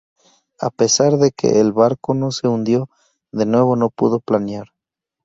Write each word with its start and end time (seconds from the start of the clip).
A 0.59 0.71
pesar 0.71 1.17
de 1.17 1.29
que 1.31 1.59
el 1.59 1.73
barco 1.73 2.15
no 2.15 2.31
se 2.31 2.47
hundió, 2.47 2.89
de 3.31 3.45
nuevo 3.45 3.75
no 3.75 3.91
pudo 3.91 4.19
planear. 4.19 4.69